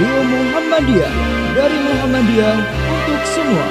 Radio 0.00 0.24
Muhammadiyah 0.32 1.12
dari 1.52 1.76
Muhammadiyah 1.76 2.56
untuk 2.88 3.20
semua. 3.28 3.66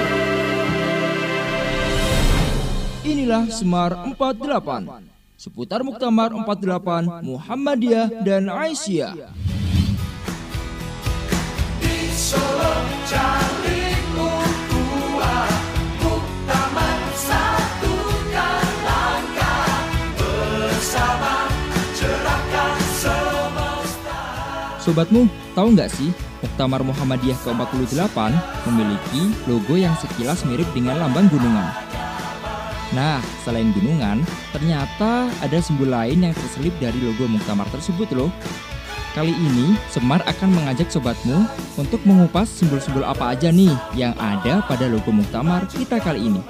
Inilah 3.01 3.49
Semar 3.49 4.05
48 4.13 5.09
seputar 5.33 5.81
Muktamar 5.81 6.29
48 6.29 7.25
Muhammadiyah 7.25 8.21
dan 8.21 8.45
Aisyah. 8.45 9.17
Sobatmu, 24.79 25.27
tahu 25.53 25.75
nggak 25.75 25.91
sih 25.91 26.09
Muktamar 26.39 26.79
Muhammadiyah 26.87 27.35
ke-48 27.43 28.17
memiliki 28.71 29.21
logo 29.43 29.75
yang 29.75 29.91
sekilas 29.99 30.47
mirip 30.47 30.67
dengan 30.71 31.03
lambang 31.03 31.27
gunungan. 31.27 31.67
Nah, 32.95 33.21
selain 33.45 33.69
gunungan, 33.75 34.23
ternyata 34.49 35.29
ada 35.43 35.57
simbol 35.61 35.91
lain 35.93 36.25
yang 36.25 36.33
terselip 36.33 36.73
dari 36.79 36.97
logo 37.03 37.27
Muktamar 37.27 37.67
tersebut 37.69 38.07
loh. 38.15 38.31
Kali 39.13 39.35
ini, 39.35 39.75
Semar 39.91 40.23
akan 40.23 40.53
mengajak 40.53 40.87
sobatmu 40.89 41.43
untuk 41.75 41.99
mengupas 42.07 42.47
simbol-simbol 42.47 43.03
apa 43.03 43.35
aja 43.35 43.51
nih 43.51 43.73
yang 43.93 44.15
ada 44.15 44.63
pada 44.63 44.87
logo 44.87 45.11
Muktamar 45.11 45.67
kita 45.67 45.99
kali 45.99 46.31
ini. 46.31 46.41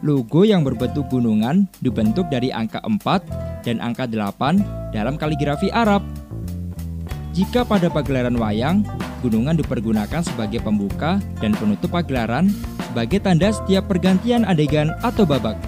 Logo 0.00 0.48
yang 0.48 0.64
berbentuk 0.64 1.12
gunungan 1.12 1.68
dibentuk 1.84 2.32
dari 2.32 2.48
angka 2.48 2.80
4 2.80 3.04
dan 3.68 3.84
angka 3.84 4.08
8 4.08 4.96
dalam 4.96 5.20
kaligrafi 5.20 5.68
Arab. 5.68 6.00
Jika 7.36 7.68
pada 7.68 7.92
pagelaran 7.92 8.32
wayang, 8.40 8.80
gunungan 9.20 9.60
dipergunakan 9.60 10.24
sebagai 10.24 10.64
pembuka 10.64 11.20
dan 11.44 11.52
penutup 11.52 11.92
pagelaran 11.92 12.48
sebagai 12.88 13.20
tanda 13.20 13.52
setiap 13.52 13.92
pergantian 13.92 14.48
adegan 14.48 14.88
atau 15.04 15.28
babak. 15.28 15.60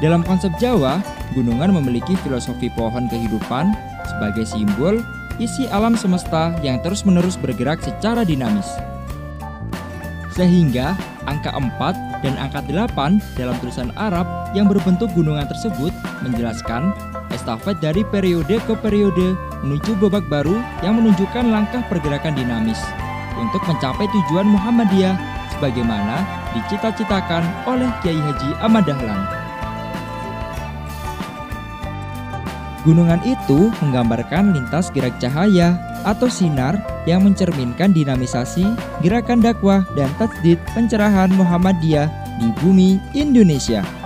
Dalam 0.00 0.24
konsep 0.24 0.50
Jawa, 0.56 1.04
gunungan 1.36 1.76
memiliki 1.76 2.16
filosofi 2.24 2.72
pohon 2.72 3.04
kehidupan 3.12 3.76
sebagai 4.08 4.48
simbol 4.48 5.04
isi 5.36 5.68
alam 5.68 5.92
semesta 5.92 6.56
yang 6.64 6.80
terus-menerus 6.80 7.36
bergerak 7.36 7.84
secara 7.84 8.24
dinamis. 8.24 8.66
Sehingga 10.34 10.96
angka 11.26 11.52
4 11.52 12.24
dan 12.24 12.34
angka 12.40 12.60
8 12.66 13.38
dalam 13.38 13.56
tulisan 13.60 13.90
Arab 13.96 14.24
yang 14.52 14.68
berbentuk 14.68 15.08
gunungan 15.12 15.48
tersebut 15.48 15.92
menjelaskan 16.24 16.92
estafet 17.32 17.76
dari 17.82 18.06
periode 18.06 18.60
ke 18.64 18.74
periode 18.78 19.34
menuju 19.64 19.96
babak 19.98 20.24
baru 20.30 20.56
yang 20.84 21.00
menunjukkan 21.00 21.50
langkah 21.50 21.82
pergerakan 21.90 22.36
dinamis 22.36 22.78
untuk 23.36 23.60
mencapai 23.66 24.06
tujuan 24.08 24.46
Muhammadiyah 24.46 25.16
sebagaimana 25.56 26.22
dicita-citakan 26.54 27.42
oleh 27.66 27.90
Kiai 28.02 28.18
Haji 28.18 28.50
Ahmad 28.62 28.86
Dahlan. 28.86 29.22
Gunungan 32.84 33.24
itu 33.24 33.72
menggambarkan 33.80 34.52
lintas 34.52 34.92
gerak 34.92 35.16
cahaya 35.16 35.72
atau 36.04 36.28
sinar 36.28 36.78
yang 37.08 37.24
mencerminkan 37.24 37.90
dinamisasi 37.96 38.64
gerakan 39.00 39.40
dakwah 39.40 39.82
dan 39.96 40.08
tajdid 40.20 40.60
pencerahan 40.76 41.32
Muhammadiyah 41.32 42.06
di 42.38 42.48
bumi 42.60 43.00
Indonesia. 43.16 44.03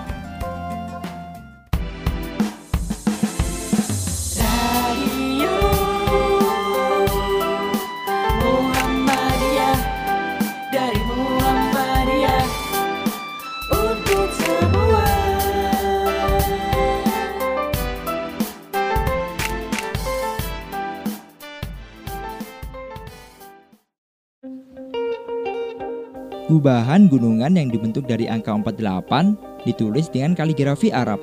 Gubahan 26.49 27.13
gunungan 27.13 27.61
yang 27.61 27.69
dibentuk 27.69 28.09
dari 28.09 28.25
angka 28.25 28.57
48 28.57 29.69
ditulis 29.69 30.09
dengan 30.09 30.33
kaligrafi 30.33 30.89
Arab. 30.89 31.21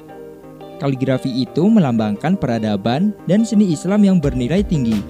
Kaligrafi 0.77 1.41
itu 1.41 1.65
melambangkan 1.65 2.37
peradaban 2.37 3.09
dan 3.25 3.41
seni 3.41 3.73
Islam 3.73 4.05
yang 4.05 4.21
bernilai 4.21 4.61
tinggi. 4.61 5.01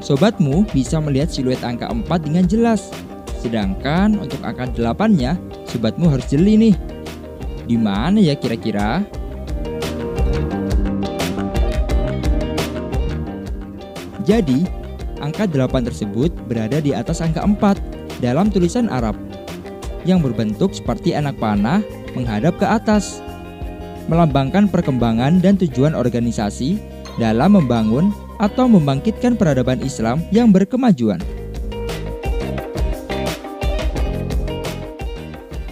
Sobatmu 0.00 0.64
bisa 0.72 0.96
melihat 0.96 1.28
siluet 1.28 1.60
angka 1.60 1.92
4 1.92 2.08
dengan 2.24 2.48
jelas. 2.48 2.88
Sedangkan 3.36 4.16
untuk 4.16 4.40
angka 4.40 4.72
8-nya, 4.72 5.36
sobatmu 5.68 6.08
harus 6.08 6.24
jeli 6.32 6.56
nih. 6.56 6.74
Di 7.68 7.76
mana 7.76 8.16
ya 8.16 8.32
kira-kira? 8.32 9.04
Jadi, 14.24 14.81
angka 15.22 15.46
8 15.46 15.86
tersebut 15.86 16.34
berada 16.50 16.82
di 16.82 16.90
atas 16.90 17.22
angka 17.22 17.46
4 17.46 18.18
dalam 18.18 18.50
tulisan 18.50 18.90
Arab 18.90 19.14
yang 20.02 20.18
berbentuk 20.18 20.74
seperti 20.74 21.14
anak 21.14 21.38
panah 21.38 21.78
menghadap 22.18 22.58
ke 22.58 22.66
atas, 22.66 23.22
melambangkan 24.10 24.66
perkembangan 24.66 25.38
dan 25.38 25.54
tujuan 25.56 25.94
organisasi 25.94 26.82
dalam 27.16 27.54
membangun 27.54 28.10
atau 28.42 28.66
membangkitkan 28.66 29.38
peradaban 29.38 29.78
Islam 29.78 30.26
yang 30.34 30.50
berkemajuan. 30.50 31.22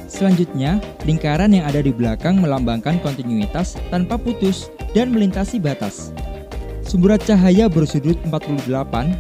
Selanjutnya, 0.07 0.79
lingkaran 1.09 1.49
yang 1.49 1.65
ada 1.65 1.81
di 1.81 1.91
belakang 1.97 2.45
melambangkan 2.45 3.01
kontinuitas 3.01 3.81
tanpa 3.89 4.21
putus 4.21 4.69
dan 4.93 5.17
melintasi 5.17 5.57
batas. 5.57 6.13
Sumburat 6.91 7.23
cahaya 7.23 7.71
bersudut 7.71 8.19
48 8.27 8.67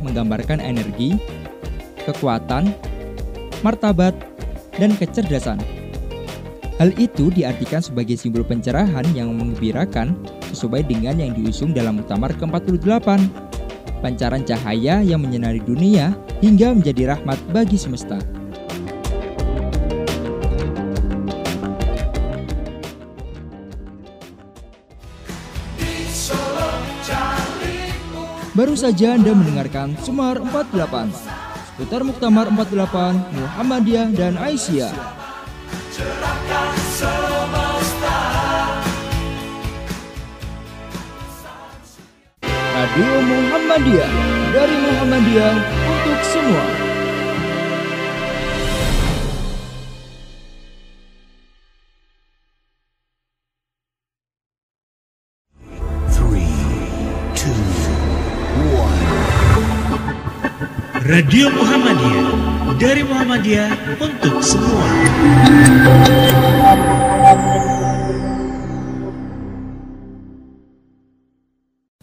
menggambarkan 0.02 0.58
energi, 0.58 1.14
kekuatan, 2.02 2.74
martabat, 3.62 4.10
dan 4.74 4.90
kecerdasan. 4.98 5.62
Hal 6.82 6.90
itu 6.98 7.30
diartikan 7.30 7.78
sebagai 7.78 8.18
simbol 8.18 8.42
pencerahan 8.42 9.06
yang 9.14 9.30
mengembirakan 9.38 10.18
sesuai 10.50 10.82
dengan 10.82 11.22
yang 11.22 11.30
diusung 11.30 11.70
dalam 11.70 12.02
Muktamar 12.02 12.34
ke-48. 12.42 13.06
Pancaran 14.02 14.42
cahaya 14.42 14.98
yang 15.06 15.22
menyinari 15.22 15.62
dunia 15.62 16.10
hingga 16.42 16.74
menjadi 16.74 17.14
rahmat 17.14 17.38
bagi 17.54 17.78
semesta. 17.78 18.18
Baru 28.60 28.76
saja 28.76 29.16
Anda 29.16 29.32
mendengarkan 29.32 29.96
Semar 30.04 30.36
48 30.36 30.76
Putar 31.80 32.04
Muktamar 32.04 32.52
48, 32.52 33.32
Muhammadiyah 33.32 34.12
dan 34.12 34.36
Aisyah. 34.36 34.92
Radio 42.76 43.12
Muhammadiyah 43.24 44.12
dari 44.52 44.76
Muhammadiyah 44.76 45.54
untuk 45.88 46.20
semua. 46.28 46.79
Radio 61.10 61.50
Muhammadiyah 61.50 62.30
dari 62.78 63.02
Muhammadiyah 63.02 63.98
untuk 63.98 64.38
semua. 64.46 64.86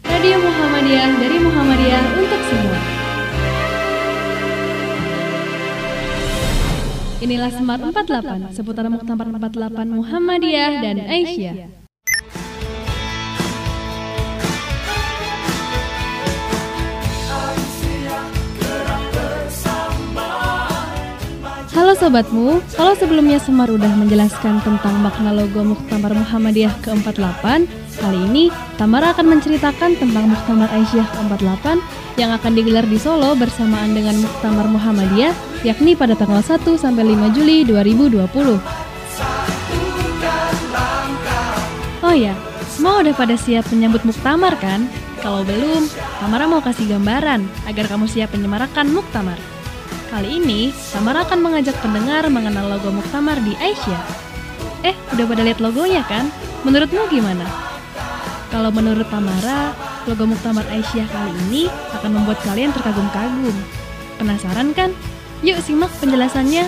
Radio 0.04 0.36
Muhammadiyah 0.44 1.08
dari 1.24 1.38
Muhammadiyah 1.40 2.04
untuk 2.20 2.40
semua. 2.52 2.78
Inilah 7.24 7.50
Smart 7.56 7.80
48 7.80 8.52
seputar 8.52 8.92
Muktamar 8.92 9.24
48 9.32 9.88
Muhammadiyah 9.88 10.72
dan 10.84 10.96
Aisyah. 11.08 11.87
Sobatmu, 21.98 22.62
kalau 22.78 22.94
sebelumnya 22.94 23.42
Semar 23.42 23.66
udah 23.74 23.90
menjelaskan 23.98 24.62
tentang 24.62 24.94
makna 25.02 25.34
logo 25.34 25.66
Muktamar 25.66 26.14
Muhammadiyah 26.14 26.70
ke-48, 26.86 27.66
Kali 27.98 28.30
ini, 28.30 28.46
Tamara 28.78 29.10
akan 29.10 29.26
menceritakan 29.34 29.98
tentang 29.98 30.30
Muktamar 30.30 30.70
Aisyah 30.70 31.02
ke-48 31.02 31.66
yang 32.14 32.30
akan 32.30 32.52
digelar 32.54 32.86
di 32.86 32.94
Solo 32.94 33.34
bersamaan 33.34 33.90
dengan 33.90 34.22
Muktamar 34.22 34.70
Muhammadiyah, 34.70 35.34
yakni 35.66 35.98
pada 35.98 36.14
tanggal 36.14 36.38
1 36.38 36.62
sampai 36.78 37.02
5 37.02 37.34
Juli 37.34 37.66
2020. 37.66 38.62
Oh 42.06 42.14
ya, 42.14 42.38
semua 42.70 43.02
udah 43.02 43.14
pada 43.18 43.34
siap 43.34 43.66
menyambut 43.74 44.06
Muktamar 44.06 44.54
kan? 44.62 44.86
Kalau 45.18 45.42
belum, 45.42 45.90
Tamara 46.22 46.46
mau 46.46 46.62
kasih 46.62 46.86
gambaran 46.94 47.42
agar 47.66 47.90
kamu 47.90 48.06
siap 48.06 48.30
menyemarakan 48.30 48.94
Muktamar. 48.94 49.57
Kali 50.08 50.40
ini, 50.40 50.72
Tamara 50.88 51.20
akan 51.28 51.36
mengajak 51.44 51.76
pendengar 51.84 52.24
mengenal 52.32 52.64
logo 52.64 52.88
Muktamar 52.88 53.36
di 53.44 53.52
Aisyah. 53.60 54.02
Eh, 54.80 54.96
udah 55.12 55.24
pada 55.28 55.44
lihat 55.44 55.60
logonya 55.60 56.00
kan? 56.08 56.32
Menurutmu 56.64 57.12
gimana? 57.12 57.44
Kalau 58.48 58.72
menurut 58.72 59.04
Tamara, 59.12 59.76
logo 60.08 60.24
Muktamar 60.32 60.64
Aisyah 60.72 61.04
kali 61.12 61.32
ini 61.52 61.62
akan 61.92 62.10
membuat 62.16 62.40
kalian 62.40 62.72
terkagum-kagum. 62.72 63.52
Penasaran 64.16 64.72
kan? 64.72 64.96
Yuk 65.44 65.60
simak 65.60 65.92
penjelasannya. 66.00 66.64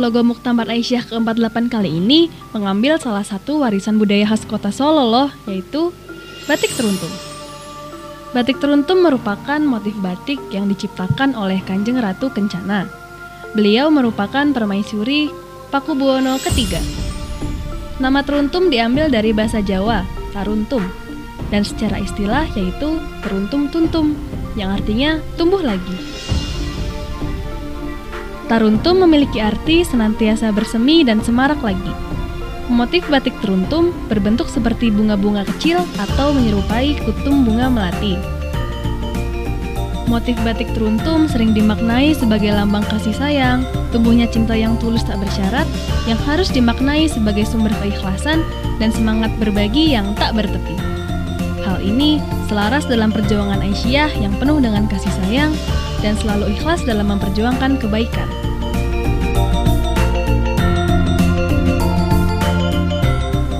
Logo 0.00 0.24
Muktamar 0.24 0.64
Aisyah 0.72 1.04
ke-48 1.12 1.68
kali 1.68 2.00
ini 2.00 2.32
mengambil 2.56 2.96
salah 2.96 3.20
satu 3.20 3.60
warisan 3.60 4.00
budaya 4.00 4.24
khas 4.24 4.48
kota 4.48 4.72
Solo 4.72 5.04
loh, 5.04 5.28
yaitu 5.44 5.92
batik 6.48 6.72
teruntum. 6.72 7.12
Batik 8.32 8.56
teruntum 8.64 9.04
merupakan 9.04 9.60
motif 9.60 9.92
batik 10.00 10.40
yang 10.48 10.72
diciptakan 10.72 11.36
oleh 11.36 11.60
Kanjeng 11.68 12.00
Ratu 12.00 12.32
Kencana. 12.32 12.88
Beliau 13.52 13.92
merupakan 13.92 14.48
permaisuri 14.56 15.28
Paku 15.68 15.92
Buwono 15.92 16.40
ketiga. 16.40 16.80
Nama 18.00 18.24
teruntum 18.24 18.72
diambil 18.72 19.12
dari 19.12 19.36
bahasa 19.36 19.60
Jawa, 19.60 20.08
taruntum, 20.32 20.80
dan 21.52 21.60
secara 21.60 22.00
istilah 22.00 22.48
yaitu 22.56 22.96
teruntum 23.20 23.68
tuntum, 23.68 24.16
yang 24.56 24.72
artinya 24.72 25.20
tumbuh 25.36 25.60
lagi. 25.60 26.19
Taruntum 28.50 29.06
memiliki 29.06 29.38
arti 29.38 29.86
senantiasa 29.86 30.50
bersemi 30.50 31.06
dan 31.06 31.22
semarak 31.22 31.62
lagi. 31.62 31.94
Motif 32.66 33.06
batik 33.06 33.30
teruntum 33.38 33.94
berbentuk 34.10 34.50
seperti 34.50 34.90
bunga-bunga 34.90 35.46
kecil 35.54 35.78
atau 35.94 36.34
menyerupai 36.34 36.98
kutum 37.06 37.46
bunga 37.46 37.70
melati. 37.70 38.18
Motif 40.10 40.34
batik 40.42 40.66
teruntum 40.74 41.30
sering 41.30 41.54
dimaknai 41.54 42.10
sebagai 42.10 42.50
lambang 42.50 42.82
kasih 42.90 43.14
sayang, 43.14 43.62
tumbuhnya 43.94 44.26
cinta 44.26 44.58
yang 44.58 44.74
tulus 44.82 45.06
tak 45.06 45.22
bersyarat, 45.22 45.70
yang 46.10 46.18
harus 46.26 46.50
dimaknai 46.50 47.06
sebagai 47.06 47.46
sumber 47.46 47.70
keikhlasan 47.78 48.42
dan 48.82 48.90
semangat 48.90 49.30
berbagi 49.38 49.94
yang 49.94 50.10
tak 50.18 50.34
bertepi. 50.34 50.99
Hal 51.70 51.78
ini 51.86 52.18
selaras 52.50 52.82
dalam 52.90 53.14
perjuangan 53.14 53.62
Aisyah 53.62 54.18
yang 54.18 54.34
penuh 54.42 54.58
dengan 54.58 54.90
kasih 54.90 55.14
sayang 55.22 55.54
dan 56.02 56.18
selalu 56.18 56.50
ikhlas 56.58 56.82
dalam 56.82 57.14
memperjuangkan 57.14 57.78
kebaikan. 57.78 58.26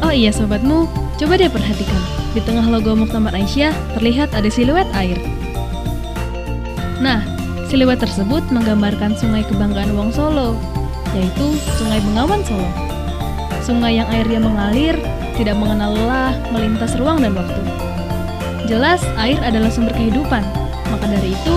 Oh 0.03 0.11
iya 0.11 0.35
sobatmu, 0.35 0.91
coba 1.23 1.39
deh 1.39 1.47
perhatikan. 1.47 2.03
Di 2.35 2.43
tengah 2.43 2.67
logo 2.67 2.99
Muktamar 2.99 3.31
Aisyah 3.31 3.71
terlihat 3.95 4.35
ada 4.35 4.51
siluet 4.51 4.91
air. 4.99 5.15
Nah, 6.99 7.23
siluet 7.71 8.03
tersebut 8.03 8.43
menggambarkan 8.51 9.15
sungai 9.15 9.47
kebanggaan 9.47 9.95
Wong 9.95 10.11
Solo, 10.11 10.59
yaitu 11.15 11.55
Sungai 11.79 12.03
Bengawan 12.03 12.43
Solo. 12.43 12.67
Sungai 13.63 14.03
yang 14.03 14.11
airnya 14.11 14.43
mengalir, 14.43 14.99
tidak 15.39 15.55
mengenal 15.55 15.95
lelah, 15.95 16.35
melintas 16.51 16.99
ruang 16.99 17.23
dan 17.23 17.39
waktu. 17.39 17.90
Jelas, 18.71 19.03
air 19.19 19.35
adalah 19.43 19.67
sumber 19.67 19.91
kehidupan. 19.99 20.47
Maka 20.95 21.11
dari 21.11 21.35
itu, 21.35 21.55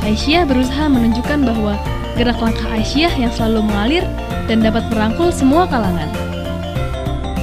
Aisyah 0.00 0.48
berusaha 0.48 0.88
menunjukkan 0.88 1.44
bahwa 1.44 1.76
gerak 2.16 2.40
langkah 2.40 2.72
Aisyah 2.72 3.12
yang 3.20 3.28
selalu 3.36 3.68
mengalir 3.68 4.04
dan 4.48 4.64
dapat 4.64 4.88
merangkul 4.88 5.28
semua 5.28 5.68
kalangan. 5.68 6.08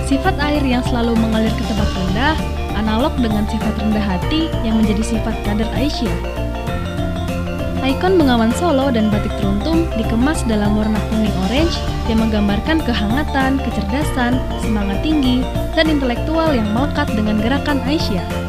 Sifat 0.10 0.42
air 0.42 0.66
yang 0.66 0.82
selalu 0.90 1.14
mengalir 1.14 1.54
ke 1.54 1.64
tempat 1.70 1.86
rendah 1.94 2.34
analog 2.74 3.14
dengan 3.22 3.46
sifat 3.46 3.78
rendah 3.78 4.02
hati 4.02 4.50
yang 4.66 4.82
menjadi 4.82 5.14
sifat 5.14 5.38
kader 5.46 5.70
Aisyah. 5.78 6.18
Ikon 7.86 8.18
Bengawan 8.18 8.50
Solo 8.58 8.90
dan 8.90 9.14
batik 9.14 9.34
teruntum 9.38 9.86
dikemas 10.02 10.42
dalam 10.50 10.74
warna 10.74 10.98
kuning 11.14 11.34
orange 11.46 11.78
yang 12.10 12.26
menggambarkan 12.26 12.82
kehangatan, 12.82 13.62
kecerdasan, 13.62 14.42
semangat 14.66 14.98
tinggi, 15.06 15.46
dan 15.78 15.90
intelektual 15.94 16.58
yang 16.58 16.66
melekat 16.74 17.06
dengan 17.14 17.38
gerakan 17.38 17.78
Aisyah. 17.86 18.41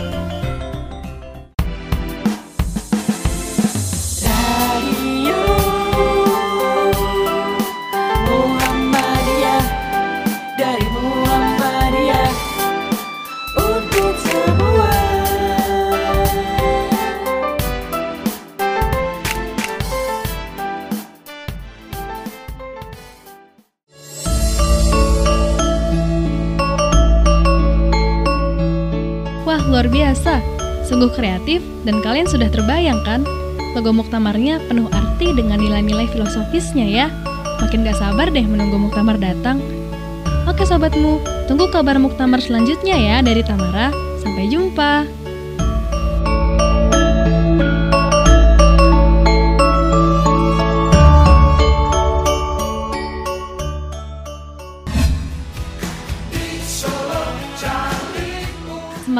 Biasa. 29.92 30.40
Sungguh 30.88 31.12
kreatif 31.14 31.62
dan 31.84 32.00
kalian 32.00 32.26
sudah 32.26 32.48
terbayang 32.48 32.98
kan? 33.04 33.22
Logo 33.76 33.92
Muktamarnya 33.94 34.60
penuh 34.66 34.88
arti 34.90 35.30
dengan 35.36 35.60
nilai-nilai 35.60 36.08
filosofisnya 36.10 36.88
ya. 36.88 37.06
Makin 37.62 37.86
gak 37.86 38.00
sabar 38.00 38.32
deh 38.32 38.42
menunggu 38.42 38.80
Muktamar 38.80 39.20
datang. 39.20 39.62
Oke 40.50 40.66
sobatmu, 40.66 41.22
tunggu 41.46 41.70
kabar 41.70 42.00
Muktamar 42.02 42.42
selanjutnya 42.42 42.98
ya 42.98 43.16
dari 43.22 43.46
Tamara. 43.46 43.94
Sampai 44.18 44.50
jumpa. 44.50 45.21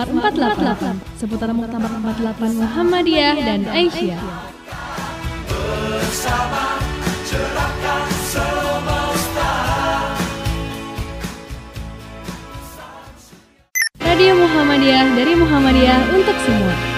Smart 0.03 0.35
48 0.35 0.99
seputar 1.15 1.55
Muktamar 1.55 1.95
48 1.95 2.59
Muhammadiyah 2.59 3.39
dan 3.39 3.61
Aisyah. 3.71 4.19
Radio 14.03 14.33
Muhammadiyah 14.43 15.07
dari 15.15 15.33
Muhammadiyah 15.39 16.01
untuk 16.19 16.35
semua. 16.43 16.92